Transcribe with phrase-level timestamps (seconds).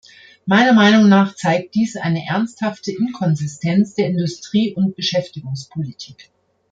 [0.47, 6.31] Meiner Meinung nach zeigt dies eine ernsthafte Inkonsistenz der Industrie- und Beschäftigungspolitik.